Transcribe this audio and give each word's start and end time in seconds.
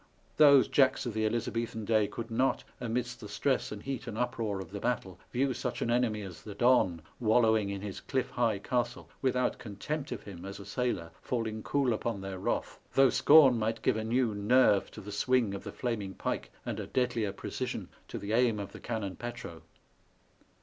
those 0.37 0.67
Jacks 0.67 1.05
of 1.05 1.13
the 1.13 1.27
Elizabethan 1.27 1.85
day 1.85 2.07
could 2.07 2.31
not, 2.31 2.63
amidst 2.79 3.19
the 3.19 3.29
stress 3.29 3.71
and 3.71 3.83
heat 3.83 4.07
and 4.07 4.17
uproar 4.17 4.59
of 4.59 4.71
the 4.71 4.79
battle, 4.79 5.19
view 5.31 5.53
such 5.53 5.79
an 5.83 5.91
enemy 5.91 6.23
as 6.23 6.41
the 6.41 6.55
Don, 6.55 7.03
wallowing 7.19 7.69
in 7.69 7.81
his 7.81 7.99
cliff 7.99 8.31
high 8.31 8.57
castle, 8.57 9.11
without 9.21 9.59
contempt 9.59 10.11
of 10.11 10.23
him 10.23 10.43
as 10.43 10.59
a 10.59 10.65
sailor 10.65 11.11
faUing 11.23 11.61
cool 11.63 11.93
upon 11.93 12.19
their 12.21 12.39
wrath, 12.39 12.79
though 12.95 13.11
scorn 13.11 13.59
might 13.59 13.83
give 13.83 13.95
a 13.95 14.03
new 14.03 14.33
nerve 14.33 14.89
to 14.89 15.01
the 15.01 15.11
swing 15.11 15.53
of 15.53 15.63
the 15.63 15.71
flaming 15.71 16.15
pike, 16.15 16.51
and 16.65 16.79
a 16.79 16.87
deadlier 16.87 17.31
pre 17.31 17.51
cision 17.51 17.85
to 18.07 18.17
the 18.17 18.33
aim 18.33 18.57
of 18.59 18.71
the 18.71 18.79
cannon 18.79 19.15
petro. 19.15 19.61